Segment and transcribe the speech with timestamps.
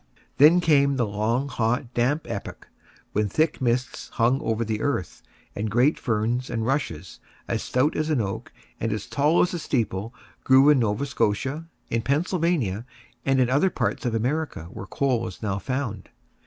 [0.39, 2.67] Then came the long, hot, damp epoch,
[3.13, 5.21] when thick mists hung over the earth,
[5.55, 9.59] and great ferns and rushes, as stout as an oak and as tall as a
[9.59, 10.11] steeple,
[10.43, 12.83] grew in Nova Scotia, in Pennsylvania,
[13.27, 16.09] and in other parts of America where coal is now found.